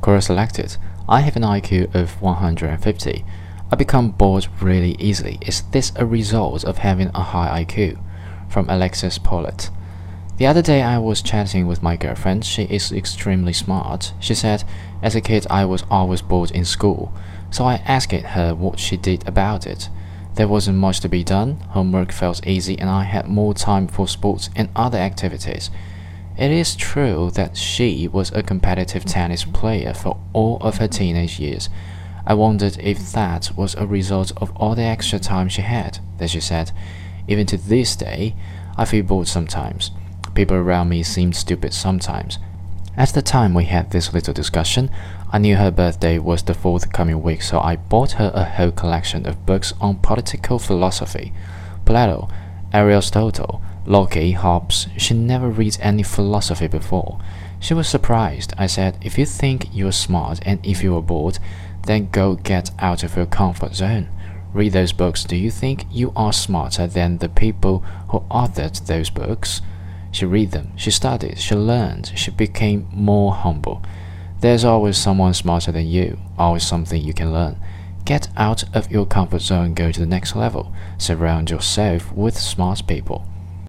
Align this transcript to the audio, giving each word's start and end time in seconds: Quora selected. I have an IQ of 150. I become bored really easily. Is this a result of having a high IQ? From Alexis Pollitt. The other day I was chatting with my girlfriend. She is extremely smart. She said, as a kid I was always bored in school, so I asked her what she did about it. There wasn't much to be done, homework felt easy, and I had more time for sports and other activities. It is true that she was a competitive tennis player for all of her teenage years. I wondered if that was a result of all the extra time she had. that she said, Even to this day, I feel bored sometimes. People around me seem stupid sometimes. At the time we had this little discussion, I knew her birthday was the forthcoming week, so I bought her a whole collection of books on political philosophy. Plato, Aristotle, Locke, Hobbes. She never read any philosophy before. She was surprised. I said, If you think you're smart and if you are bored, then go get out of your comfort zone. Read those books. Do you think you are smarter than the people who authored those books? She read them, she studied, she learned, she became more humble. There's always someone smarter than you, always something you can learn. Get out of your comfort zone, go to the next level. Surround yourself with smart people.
Quora 0.00 0.22
selected. 0.22 0.76
I 1.08 1.20
have 1.20 1.36
an 1.36 1.42
IQ 1.42 1.94
of 1.94 2.20
150. 2.22 3.24
I 3.70 3.76
become 3.76 4.10
bored 4.10 4.46
really 4.60 4.96
easily. 4.98 5.38
Is 5.42 5.62
this 5.72 5.92
a 5.96 6.06
result 6.06 6.64
of 6.64 6.78
having 6.78 7.10
a 7.14 7.22
high 7.22 7.64
IQ? 7.64 7.98
From 8.48 8.68
Alexis 8.70 9.18
Pollitt. 9.18 9.70
The 10.38 10.46
other 10.46 10.62
day 10.62 10.82
I 10.82 10.98
was 10.98 11.20
chatting 11.20 11.66
with 11.66 11.82
my 11.82 11.96
girlfriend. 11.96 12.44
She 12.44 12.62
is 12.62 12.92
extremely 12.92 13.52
smart. 13.52 14.12
She 14.20 14.34
said, 14.34 14.62
as 15.02 15.16
a 15.16 15.20
kid 15.20 15.46
I 15.50 15.64
was 15.64 15.82
always 15.90 16.22
bored 16.22 16.52
in 16.52 16.64
school, 16.64 17.12
so 17.50 17.64
I 17.64 17.82
asked 17.84 18.12
her 18.12 18.54
what 18.54 18.78
she 18.78 18.96
did 18.96 19.26
about 19.26 19.66
it. 19.66 19.88
There 20.36 20.46
wasn't 20.46 20.78
much 20.78 21.00
to 21.00 21.08
be 21.08 21.24
done, 21.24 21.56
homework 21.70 22.12
felt 22.12 22.46
easy, 22.46 22.78
and 22.78 22.88
I 22.88 23.02
had 23.02 23.26
more 23.26 23.52
time 23.52 23.88
for 23.88 24.06
sports 24.06 24.48
and 24.54 24.68
other 24.76 24.98
activities. 24.98 25.70
It 26.38 26.52
is 26.52 26.76
true 26.76 27.32
that 27.32 27.56
she 27.56 28.06
was 28.06 28.30
a 28.30 28.44
competitive 28.44 29.04
tennis 29.04 29.44
player 29.44 29.92
for 29.92 30.20
all 30.32 30.58
of 30.60 30.76
her 30.76 30.86
teenage 30.86 31.40
years. 31.40 31.68
I 32.24 32.34
wondered 32.34 32.78
if 32.78 33.10
that 33.10 33.50
was 33.56 33.74
a 33.74 33.88
result 33.88 34.30
of 34.36 34.56
all 34.56 34.76
the 34.76 34.82
extra 34.82 35.18
time 35.18 35.48
she 35.48 35.62
had. 35.62 35.98
that 36.18 36.30
she 36.30 36.40
said, 36.40 36.70
Even 37.26 37.44
to 37.46 37.56
this 37.56 37.96
day, 37.96 38.36
I 38.76 38.84
feel 38.84 39.02
bored 39.02 39.26
sometimes. 39.26 39.90
People 40.34 40.56
around 40.56 40.90
me 40.90 41.02
seem 41.02 41.32
stupid 41.32 41.74
sometimes. 41.74 42.38
At 42.96 43.08
the 43.14 43.22
time 43.22 43.52
we 43.52 43.64
had 43.64 43.90
this 43.90 44.12
little 44.12 44.34
discussion, 44.34 44.90
I 45.32 45.38
knew 45.38 45.56
her 45.56 45.72
birthday 45.72 46.20
was 46.20 46.44
the 46.44 46.54
forthcoming 46.54 47.20
week, 47.20 47.42
so 47.42 47.58
I 47.58 47.74
bought 47.74 48.12
her 48.12 48.30
a 48.32 48.44
whole 48.44 48.70
collection 48.70 49.26
of 49.26 49.44
books 49.44 49.74
on 49.80 49.96
political 49.96 50.60
philosophy. 50.60 51.32
Plato, 51.84 52.28
Aristotle, 52.72 53.60
Locke, 53.88 54.34
Hobbes. 54.34 54.86
She 54.98 55.14
never 55.14 55.48
read 55.48 55.78
any 55.80 56.02
philosophy 56.02 56.68
before. 56.68 57.18
She 57.58 57.72
was 57.72 57.88
surprised. 57.88 58.52
I 58.58 58.66
said, 58.66 58.98
If 59.00 59.16
you 59.16 59.24
think 59.24 59.68
you're 59.72 59.92
smart 59.92 60.40
and 60.44 60.60
if 60.62 60.82
you 60.82 60.94
are 60.94 61.02
bored, 61.02 61.38
then 61.86 62.10
go 62.10 62.34
get 62.34 62.70
out 62.78 63.02
of 63.02 63.16
your 63.16 63.24
comfort 63.24 63.74
zone. 63.74 64.10
Read 64.52 64.74
those 64.74 64.92
books. 64.92 65.24
Do 65.24 65.36
you 65.36 65.50
think 65.50 65.86
you 65.90 66.12
are 66.14 66.34
smarter 66.34 66.86
than 66.86 67.16
the 67.16 67.30
people 67.30 67.78
who 68.10 68.20
authored 68.30 68.86
those 68.86 69.08
books? 69.08 69.62
She 70.12 70.26
read 70.26 70.50
them, 70.50 70.72
she 70.76 70.90
studied, 70.90 71.38
she 71.38 71.54
learned, 71.54 72.12
she 72.14 72.30
became 72.30 72.88
more 72.92 73.32
humble. 73.32 73.82
There's 74.40 74.64
always 74.64 74.98
someone 74.98 75.32
smarter 75.32 75.72
than 75.72 75.86
you, 75.86 76.18
always 76.38 76.62
something 76.62 77.00
you 77.00 77.14
can 77.14 77.32
learn. 77.32 77.56
Get 78.04 78.28
out 78.36 78.64
of 78.76 78.90
your 78.90 79.06
comfort 79.06 79.40
zone, 79.40 79.72
go 79.72 79.90
to 79.92 80.00
the 80.00 80.06
next 80.06 80.36
level. 80.36 80.74
Surround 80.98 81.50
yourself 81.50 82.12
with 82.12 82.38
smart 82.38 82.86
people. 82.86 83.26